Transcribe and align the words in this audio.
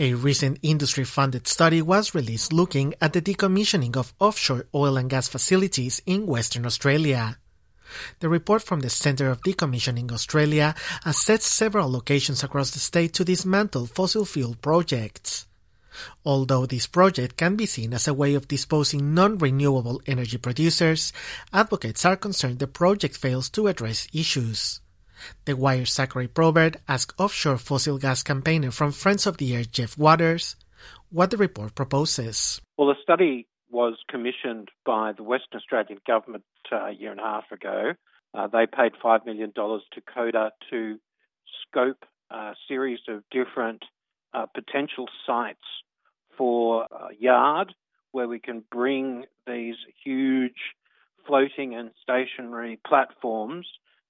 A 0.00 0.14
recent 0.14 0.60
industry 0.62 1.02
funded 1.02 1.48
study 1.48 1.82
was 1.82 2.14
released 2.14 2.52
looking 2.52 2.94
at 3.00 3.14
the 3.14 3.20
decommissioning 3.20 3.96
of 3.96 4.14
offshore 4.20 4.66
oil 4.72 4.96
and 4.96 5.10
gas 5.10 5.26
facilities 5.26 6.00
in 6.06 6.24
Western 6.24 6.64
Australia. 6.64 7.36
The 8.20 8.28
report 8.28 8.62
from 8.62 8.78
the 8.78 8.90
Centre 8.90 9.28
of 9.28 9.40
Decommissioning 9.40 10.12
Australia 10.12 10.76
assessed 11.04 11.50
several 11.50 11.90
locations 11.90 12.44
across 12.44 12.70
the 12.70 12.78
state 12.78 13.12
to 13.14 13.24
dismantle 13.24 13.86
fossil 13.86 14.24
fuel 14.24 14.54
projects. 14.62 15.46
Although 16.24 16.66
this 16.66 16.86
project 16.86 17.36
can 17.36 17.56
be 17.56 17.66
seen 17.66 17.92
as 17.92 18.06
a 18.06 18.14
way 18.14 18.34
of 18.34 18.46
disposing 18.46 19.14
non-renewable 19.14 20.00
energy 20.06 20.38
producers, 20.38 21.12
advocates 21.52 22.04
are 22.04 22.16
concerned 22.16 22.60
the 22.60 22.68
project 22.68 23.16
fails 23.16 23.50
to 23.50 23.66
address 23.66 24.06
issues. 24.12 24.80
The 25.44 25.56
Wire's 25.56 25.92
Zachary 25.92 26.28
Probert 26.28 26.76
asked 26.88 27.18
offshore 27.18 27.58
fossil 27.58 27.98
gas 27.98 28.22
campaigner 28.22 28.70
from 28.70 28.92
Friends 28.92 29.26
of 29.26 29.38
the 29.38 29.56
Earth 29.56 29.72
Jeff 29.72 29.98
Waters 29.98 30.56
what 31.10 31.30
the 31.30 31.36
report 31.36 31.74
proposes. 31.74 32.60
Well, 32.76 32.88
the 32.88 32.94
study 33.02 33.46
was 33.70 33.94
commissioned 34.08 34.68
by 34.84 35.12
the 35.12 35.22
Western 35.22 35.58
Australian 35.58 36.00
government 36.06 36.44
uh, 36.72 36.86
a 36.86 36.92
year 36.92 37.10
and 37.10 37.20
a 37.20 37.24
half 37.24 37.50
ago. 37.52 37.92
Uh, 38.34 38.46
they 38.46 38.66
paid 38.66 38.92
$5 39.02 39.26
million 39.26 39.52
to 39.54 40.00
CODA 40.14 40.52
to 40.70 40.98
scope 41.62 42.04
a 42.30 42.52
series 42.66 43.00
of 43.08 43.22
different 43.30 43.82
uh, 44.34 44.46
potential 44.54 45.06
sites 45.26 45.58
for 46.36 46.84
a 46.84 47.14
yard 47.18 47.74
where 48.12 48.28
we 48.28 48.38
can 48.38 48.62
bring 48.70 49.24
these 49.46 49.76
huge 50.04 50.74
floating 51.26 51.74
and 51.74 51.90
stationary 52.02 52.78
platforms 52.86 53.66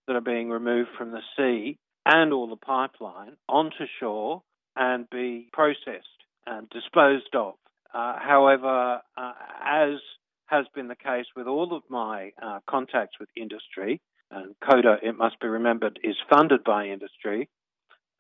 that 0.09 0.17
are 0.17 0.21
being 0.21 0.51
removed 0.51 0.89
from 0.99 1.13
the 1.13 1.23
sea 1.37 1.79
and 2.05 2.33
all 2.33 2.49
the 2.49 2.57
pipeline 2.57 3.37
onto 3.49 3.85
shore 4.01 4.43
and 4.75 5.09
be 5.11 5.49
processed 5.53 6.07
and 6.47 6.69
disposed 6.71 7.35
of. 7.35 7.55
Uh, 7.95 8.15
however, 8.19 9.01
uh, 9.17 9.33
as 9.65 10.01
has 10.47 10.65
been 10.75 10.89
the 10.89 10.97
case 10.97 11.27
with 11.37 11.47
all 11.47 11.77
of 11.77 11.83
my 11.89 12.33
uh, 12.43 12.59
contacts 12.69 13.17
with 13.21 13.29
industry, 13.37 14.01
and 14.31 14.55
CODA, 14.61 14.97
it 15.03 15.17
must 15.17 15.41
be 15.41 15.49
remembered, 15.49 15.99
is 16.03 16.17
funded 16.31 16.65
by 16.65 16.87
industry, 16.87 17.49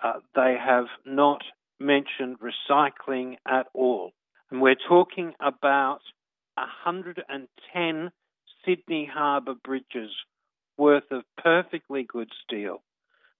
uh, 0.02 0.20
they 0.34 0.56
have 0.62 0.86
not 1.04 1.42
mentioned 1.80 2.36
recycling 2.40 3.36
at 3.46 3.66
all. 3.74 4.12
And 4.50 4.60
we're 4.60 4.76
talking 4.88 5.34
about 5.40 6.00
110 6.56 8.10
Sydney 8.64 9.10
Harbour 9.12 9.54
bridges 9.62 10.10
worth 10.78 11.10
of 11.10 11.24
perfectly 11.42 12.04
good 12.04 12.30
steel. 12.44 12.82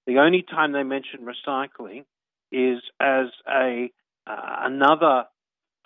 The 0.06 0.18
only 0.18 0.42
time 0.42 0.72
they 0.72 0.82
mention 0.82 1.20
recycling 1.26 2.04
is 2.52 2.80
as 3.00 3.26
a 3.48 3.90
uh, 4.26 4.56
another 4.60 5.24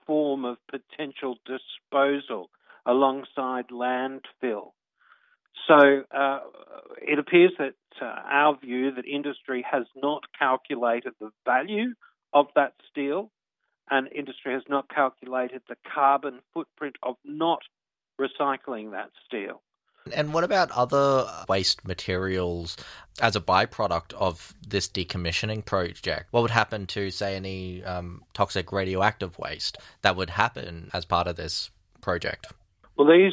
form 0.06 0.45
of 0.45 0.56
potential 0.69 1.36
disposal 1.47 2.50
alongside 2.86 3.69
landfill. 3.69 4.73
So 5.69 6.05
uh, 6.11 6.41
it 7.00 7.19
appears 7.19 7.53
that 7.58 7.75
uh, 8.00 8.05
our 8.05 8.58
view 8.58 8.92
that 8.95 9.06
industry 9.06 9.64
has 9.70 9.84
not 9.95 10.25
calculated 10.36 11.12
the 11.20 11.30
value 11.45 11.95
of 12.33 12.47
that 12.56 12.73
steel, 12.91 13.30
and 13.91 14.08
industry 14.12 14.55
has 14.55 14.62
not 14.69 14.89
calculated 14.89 15.62
the 15.69 15.77
carbon 15.95 16.41
footprint 16.55 16.97
of 17.03 17.17
not 17.25 17.61
recycling 18.20 18.92
that 18.92 19.11
steel. 19.27 19.62
And 20.14 20.33
what 20.33 20.45
about 20.45 20.70
other 20.72 21.27
waste 21.48 21.86
materials 21.86 22.77
as 23.20 23.36
a 23.36 23.41
byproduct 23.41 24.14
of 24.14 24.55
this 24.67 24.89
decommissioning 24.89 25.64
project? 25.64 26.28
What 26.31 26.42
would 26.42 26.50
happen 26.50 26.86
to, 26.89 27.11
say, 27.11 27.36
any 27.36 27.84
um, 27.84 28.23
toxic 28.34 28.73
radioactive 28.73 29.39
waste 29.39 29.78
that 30.03 30.17
would 30.17 30.30
happen 30.30 30.91
as 30.92 31.05
part 31.05 31.27
of 31.27 31.36
this 31.36 31.70
project? 32.00 32.48
Well, 32.97 33.08
these 33.08 33.33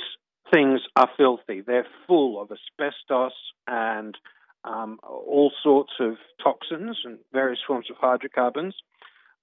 things 0.52 0.82
are 0.96 1.10
filthy. 1.18 1.62
They're 1.62 1.88
full 2.08 2.42
of 2.42 2.52
asbestos 2.52 3.34
and 3.68 4.18
um, 4.64 5.00
all 5.04 5.52
sorts 5.64 5.94
of 6.00 6.16
toxins 6.44 7.00
and 7.04 7.20
various 7.32 7.60
forms 7.66 7.88
of 7.90 7.98
hydrocarbons. 7.98 8.76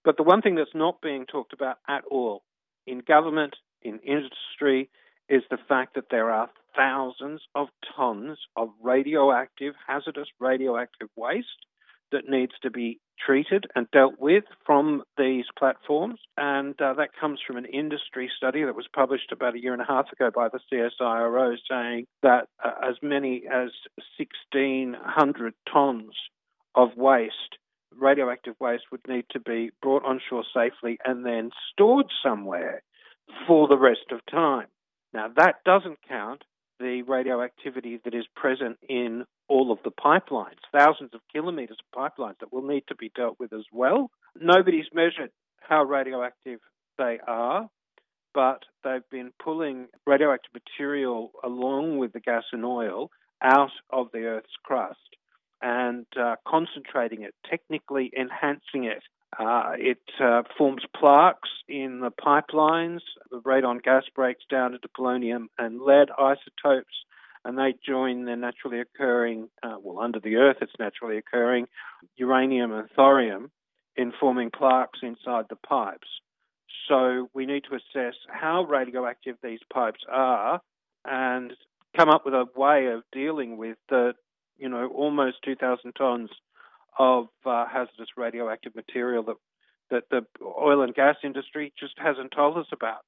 But 0.05 0.17
the 0.17 0.23
one 0.23 0.43
thing 0.43 0.55
that's 0.55 0.75
not 0.75 1.01
being 1.01 1.27
talked 1.27 1.53
about 1.53 1.79
at 1.89 2.05
all 2.11 2.43
in 2.87 3.01
government, 3.01 3.57
in 3.83 3.99
industry, 4.01 4.89
is 5.29 5.43
the 5.51 5.59
fact 5.69 5.95
that 5.95 6.11
there 6.11 6.31
are 6.31 6.51
thousands 6.77 7.41
of 7.55 7.69
tons 7.97 8.39
of 8.57 8.71
radioactive, 8.83 9.75
hazardous 9.87 10.29
radioactive 10.39 11.09
waste 11.17 11.67
that 12.13 12.29
needs 12.29 12.53
to 12.63 12.71
be 12.71 13.01
treated 13.25 13.65
and 13.75 13.91
dealt 13.91 14.15
with 14.19 14.45
from 14.65 15.03
these 15.17 15.45
platforms. 15.59 16.21
And 16.37 16.81
uh, 16.81 16.95
that 16.95 17.11
comes 17.19 17.41
from 17.45 17.57
an 17.57 17.65
industry 17.65 18.31
study 18.37 18.65
that 18.65 18.77
was 18.77 18.87
published 18.95 19.33
about 19.33 19.55
a 19.55 19.61
year 19.61 19.73
and 19.73 19.83
a 19.83 19.87
half 19.87 20.13
ago 20.13 20.31
by 20.35 20.49
the 20.49 20.61
CSIRO 20.73 21.57
saying 21.69 22.07
that 22.23 22.49
uh, 22.63 22.73
as 22.89 22.97
many 23.03 23.45
as 23.51 23.71
1,600 24.19 25.55
tons 25.73 26.13
of 26.75 26.91
waste, 26.97 27.57
radioactive 27.99 28.55
waste, 28.61 28.85
would 28.93 29.07
need 29.09 29.25
to 29.31 29.41
be 29.41 29.71
brought 29.83 30.05
onshore 30.05 30.45
safely 30.55 30.99
and 31.05 31.25
then 31.25 31.51
stored 31.73 32.07
somewhere 32.23 32.83
for 33.47 33.67
the 33.67 33.79
rest 33.79 34.13
of 34.13 34.21
time. 34.31 34.67
Now, 35.13 35.29
that 35.37 35.65
doesn't 35.65 35.99
count 36.09 36.43
the 36.79 37.03
radioactivity 37.03 38.01
that 38.05 38.15
is 38.15 38.27
present 38.35 38.79
in 38.89 39.25
all 39.49 39.73
of 39.73 39.79
the 39.85 39.91
pipelines, 39.91 40.59
thousands 40.73 41.11
of 41.15 41.21
kilometres 41.33 41.79
of 41.81 41.99
pipelines 41.99 42.39
that 42.41 42.53
will 42.53 42.67
need 42.67 42.85
to 42.89 42.95
be 42.95 43.11
dealt 43.15 43.39
with 43.39 43.53
as 43.53 43.65
well. 43.73 44.11
Nobody's 44.39 44.87
measured 44.93 45.31
how 45.61 45.85
radioactive 45.85 46.61
they 46.99 47.19
are, 47.27 47.69
but 48.35 48.65
they've 48.85 49.09
been 49.11 49.33
pulling 49.43 49.87
radioactive 50.07 50.53
material 50.53 51.31
along 51.43 51.99
with 51.99 52.13
the 52.13 52.21
gas 52.21 52.45
and 52.53 52.65
oil 52.65 53.11
out 53.43 53.71
of 53.91 54.09
the 54.13 54.25
Earth's 54.25 54.57
crust 54.65 55.17
and 55.63 56.07
uh, 56.19 56.37
concentrating 56.47 57.23
it, 57.23 57.35
technically 57.49 58.13
enhancing 58.19 58.85
it 58.85 59.03
uh, 59.39 59.73
it 59.77 60.01
uh, 60.23 60.43
forms 60.57 60.83
plaques 60.99 61.51
in 61.69 62.01
the 62.01 62.11
pipelines. 62.11 63.01
The 63.31 63.41
radon 63.41 63.83
gas 63.83 64.05
breaks 64.15 64.45
down 64.51 64.75
into 64.75 64.89
polonium 64.89 65.47
and 65.59 65.81
lead 65.81 66.09
isotopes, 66.19 66.95
and 67.45 67.59
they 67.59 67.75
join 67.87 68.25
the 68.25 68.37
naturally 68.37 68.81
occurring, 68.81 69.49
uh, 69.63 69.77
well, 69.83 70.03
under 70.03 70.21
the 70.21 70.37
earth 70.37 70.59
it's 70.63 70.73
naturally 70.79 71.19
occurring, 71.19 71.67
uranium 72.17 72.73
and 72.73 72.89
thorium 72.97 73.51
in 73.97 74.13
forming 74.19 74.51
plaques 74.51 75.01
inside 75.03 75.47
the 75.51 75.57
pipes. 75.57 76.09
So 76.89 77.29
we 77.35 77.47
need 77.47 77.65
to 77.69 77.77
assess 77.77 78.15
how 78.29 78.65
radioactive 78.65 79.37
these 79.43 79.61
pipes 79.73 80.01
are 80.09 80.61
and 81.05 81.53
come 81.97 82.09
up 82.09 82.25
with 82.25 82.35
a 82.35 82.47
way 82.57 82.87
of 82.87 83.03
dealing 83.13 83.57
with 83.57 83.77
the, 83.89 84.15
you 84.59 84.69
know, 84.69 84.89
almost 84.89 85.39
2,000 85.45 85.93
tons 85.93 86.31
of 86.99 87.29
uh, 87.45 87.67
hazardous 87.67 88.09
radioactive 88.17 88.75
material 88.75 89.23
that 89.25 89.37
that 89.91 90.03
the 90.11 90.27
oil 90.45 90.83
and 90.83 90.95
gas 90.95 91.17
industry 91.23 91.73
just 91.79 91.95
hasn't 91.97 92.33
told 92.35 92.59
us 92.59 92.67
about. 92.73 93.05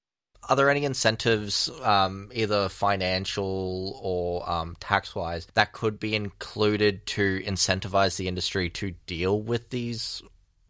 Are 0.49 0.55
there 0.55 0.71
any 0.71 0.85
incentives, 0.85 1.69
um, 1.83 2.31
either 2.33 2.69
financial 2.69 3.99
or 4.01 4.49
um, 4.49 4.77
tax 4.79 5.15
wise, 5.15 5.49
that 5.55 5.73
could 5.73 5.99
be 5.99 6.15
included 6.15 7.05
to 7.07 7.43
incentivize 7.43 8.17
the 8.17 8.29
industry 8.29 8.71
to 8.71 8.93
deal 9.07 9.43
with 9.43 9.71
these 9.71 10.23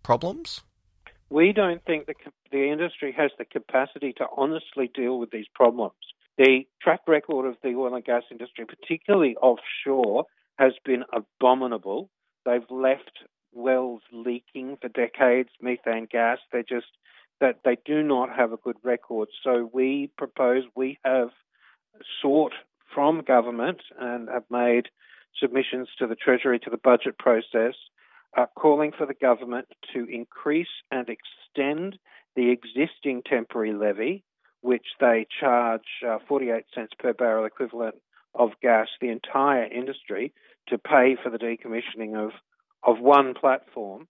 problems? 0.02 0.62
We 1.28 1.52
don't 1.52 1.84
think 1.84 2.06
the, 2.06 2.14
the 2.50 2.70
industry 2.70 3.12
has 3.16 3.30
the 3.38 3.44
capacity 3.44 4.14
to 4.14 4.26
honestly 4.36 4.90
deal 4.94 5.18
with 5.18 5.30
these 5.30 5.46
problems. 5.54 5.92
The 6.38 6.66
track 6.80 7.00
record 7.06 7.46
of 7.46 7.56
the 7.62 7.74
oil 7.74 7.94
and 7.94 8.04
gas 8.04 8.22
industry, 8.30 8.64
particularly 8.64 9.36
offshore, 9.36 10.24
has 10.58 10.72
been 10.84 11.04
abominable. 11.12 12.10
They've 12.44 12.70
left 12.70 13.12
wells 13.52 14.02
leaking 14.12 14.78
for 14.80 14.88
decades, 14.88 15.50
methane 15.60 16.08
gas. 16.10 16.38
They 16.52 16.62
just 16.68 16.86
that 17.40 17.60
they 17.64 17.76
do 17.84 18.02
not 18.02 18.34
have 18.34 18.52
a 18.52 18.56
good 18.56 18.76
record. 18.82 19.28
So 19.44 19.70
we 19.72 20.10
propose 20.18 20.64
we 20.74 20.98
have 21.04 21.30
sought 22.20 22.52
from 22.92 23.22
government 23.22 23.80
and 23.98 24.28
have 24.28 24.44
made 24.50 24.88
submissions 25.40 25.88
to 25.98 26.06
the 26.06 26.16
Treasury 26.16 26.58
to 26.60 26.70
the 26.70 26.78
budget 26.78 27.16
process, 27.18 27.74
uh, 28.36 28.46
calling 28.56 28.92
for 28.96 29.06
the 29.06 29.14
government 29.14 29.68
to 29.92 30.06
increase 30.10 30.66
and 30.90 31.08
extend 31.08 31.98
the 32.34 32.50
existing 32.50 33.22
temporary 33.28 33.72
levy, 33.72 34.24
which 34.62 34.86
they 35.00 35.26
charge 35.40 35.82
uh, 36.06 36.18
48 36.26 36.64
cents 36.74 36.92
per 36.98 37.12
barrel 37.12 37.44
equivalent 37.44 37.96
of 38.34 38.50
gas, 38.62 38.88
the 39.00 39.08
entire 39.08 39.64
industry, 39.64 40.32
to 40.68 40.78
pay 40.78 41.16
for 41.22 41.30
the 41.30 41.38
decommissioning 41.38 42.16
of, 42.16 42.32
of 42.82 43.00
one 43.00 43.34
platform, 43.34 44.06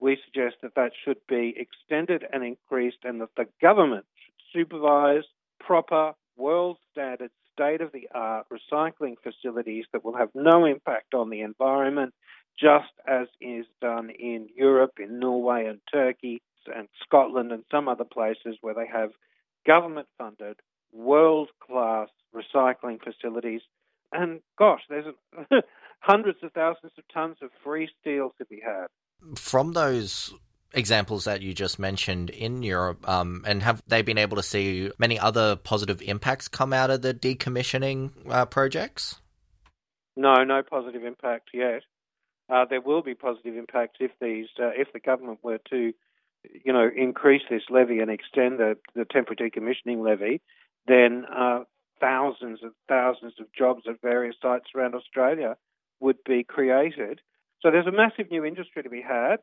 we 0.00 0.18
suggest 0.24 0.56
that 0.62 0.74
that 0.74 0.92
should 1.04 1.18
be 1.28 1.54
extended 1.56 2.24
and 2.32 2.44
increased 2.44 2.98
and 3.04 3.20
that 3.20 3.34
the 3.36 3.46
government 3.60 4.04
should 4.24 4.60
supervise 4.60 5.24
proper 5.60 6.12
world 6.36 6.76
standard 6.90 7.30
state 7.52 7.80
of 7.80 7.92
the 7.92 8.08
art 8.14 8.46
recycling 8.50 9.14
facilities 9.22 9.84
that 9.92 10.04
will 10.04 10.16
have 10.16 10.30
no 10.34 10.64
impact 10.64 11.14
on 11.14 11.30
the 11.30 11.40
environment, 11.40 12.14
just 12.58 12.92
as 13.06 13.26
is 13.40 13.66
done 13.80 14.10
in 14.10 14.48
Europe, 14.56 14.92
in 14.98 15.18
Norway 15.18 15.66
and 15.66 15.80
Turkey, 15.92 16.42
and 16.74 16.88
Scotland 17.04 17.52
and 17.52 17.64
some 17.70 17.88
other 17.88 18.04
places 18.04 18.56
where 18.60 18.74
they 18.74 18.86
have 18.86 19.10
government 19.66 20.08
funded, 20.18 20.56
world 20.92 21.48
class 21.60 22.08
recycling 22.34 22.98
facilities. 23.02 23.62
And 24.12 24.40
gosh, 24.58 24.82
there's 24.88 25.06
hundreds 26.00 26.38
of 26.42 26.52
thousands 26.52 26.92
of 26.98 27.04
tons 27.12 27.36
of 27.42 27.50
free 27.64 27.88
steel 28.00 28.34
to 28.38 28.44
be 28.44 28.60
had. 28.64 28.86
From 29.36 29.72
those 29.72 30.34
examples 30.74 31.24
that 31.24 31.42
you 31.42 31.54
just 31.54 31.78
mentioned 31.78 32.30
in 32.30 32.62
Europe, 32.62 33.08
um, 33.08 33.44
and 33.46 33.62
have 33.62 33.82
they 33.86 34.02
been 34.02 34.18
able 34.18 34.36
to 34.36 34.42
see 34.42 34.90
many 34.98 35.18
other 35.18 35.56
positive 35.56 36.02
impacts 36.02 36.48
come 36.48 36.72
out 36.72 36.90
of 36.90 37.02
the 37.02 37.14
decommissioning 37.14 38.10
uh, 38.28 38.46
projects? 38.46 39.20
No, 40.16 40.44
no 40.44 40.62
positive 40.62 41.04
impact 41.04 41.50
yet. 41.54 41.82
Uh, 42.48 42.64
there 42.68 42.80
will 42.80 43.02
be 43.02 43.14
positive 43.14 43.56
impacts 43.56 43.96
if 44.00 44.10
these, 44.20 44.46
uh, 44.60 44.70
if 44.76 44.92
the 44.92 45.00
government 45.00 45.38
were 45.42 45.58
to, 45.70 45.92
you 46.64 46.72
know, 46.72 46.88
increase 46.94 47.42
this 47.48 47.62
levy 47.70 48.00
and 48.00 48.10
extend 48.10 48.58
the, 48.58 48.76
the 48.94 49.04
temporary 49.04 49.50
decommissioning 49.50 50.04
levy. 50.04 50.42
Then 50.86 51.24
uh, 51.34 51.60
thousands 52.00 52.60
and 52.62 52.72
thousands 52.88 53.34
of 53.40 53.46
jobs 53.56 53.82
at 53.88 54.00
various 54.02 54.36
sites 54.42 54.66
around 54.74 54.94
Australia 54.94 55.56
would 56.00 56.18
be 56.26 56.44
created. 56.44 57.20
So 57.60 57.70
there's 57.70 57.86
a 57.86 57.92
massive 57.92 58.30
new 58.30 58.44
industry 58.44 58.82
to 58.82 58.90
be 58.90 59.02
had. 59.02 59.36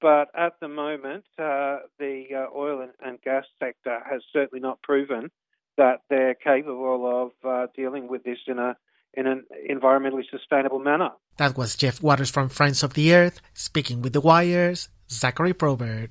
But 0.00 0.28
at 0.36 0.54
the 0.60 0.68
moment, 0.68 1.24
uh, 1.38 1.78
the 1.98 2.24
uh, 2.32 2.56
oil 2.56 2.80
and, 2.80 2.92
and, 3.04 3.20
gas 3.20 3.44
sector 3.58 3.98
has 4.08 4.22
certainly 4.32 4.60
not 4.60 4.80
proven 4.80 5.30
that 5.76 6.02
they're 6.08 6.34
capable 6.34 7.24
of 7.24 7.48
uh, 7.48 7.66
dealing 7.74 8.06
with 8.08 8.22
this 8.22 8.38
in 8.46 8.58
a 8.58 8.76
in 9.14 9.26
an 9.26 9.44
environmentally 9.68 10.22
sustainable 10.30 10.78
manner. 10.78 11.10
That 11.38 11.56
was 11.56 11.74
Jeff 11.74 12.00
Waters 12.02 12.30
from 12.30 12.48
Friends 12.48 12.82
of 12.84 12.94
the 12.94 13.12
Earth 13.12 13.40
speaking 13.54 14.02
with 14.02 14.12
the 14.12 14.20
Wires, 14.20 14.88
Zachary 15.10 15.54
Probert. 15.54 16.06